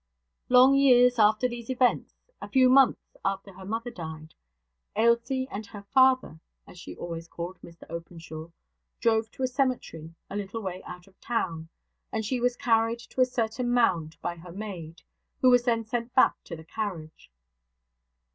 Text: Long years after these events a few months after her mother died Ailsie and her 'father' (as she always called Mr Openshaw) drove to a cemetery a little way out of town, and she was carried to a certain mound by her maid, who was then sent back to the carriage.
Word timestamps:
Long 0.49 0.73
years 0.73 1.19
after 1.19 1.47
these 1.47 1.69
events 1.69 2.15
a 2.41 2.49
few 2.49 2.71
months 2.71 3.15
after 3.23 3.53
her 3.53 3.65
mother 3.65 3.91
died 3.91 4.33
Ailsie 4.95 5.47
and 5.51 5.63
her 5.67 5.83
'father' 5.83 6.39
(as 6.65 6.79
she 6.79 6.95
always 6.95 7.27
called 7.27 7.61
Mr 7.61 7.83
Openshaw) 7.87 8.49
drove 8.99 9.29
to 9.29 9.43
a 9.43 9.47
cemetery 9.47 10.15
a 10.27 10.35
little 10.35 10.63
way 10.63 10.81
out 10.85 11.05
of 11.05 11.21
town, 11.21 11.69
and 12.11 12.25
she 12.25 12.39
was 12.39 12.57
carried 12.57 12.97
to 12.97 13.21
a 13.21 13.25
certain 13.25 13.69
mound 13.71 14.17
by 14.23 14.37
her 14.37 14.51
maid, 14.51 15.03
who 15.41 15.51
was 15.51 15.65
then 15.65 15.85
sent 15.85 16.15
back 16.15 16.43
to 16.45 16.55
the 16.55 16.63
carriage. 16.65 17.29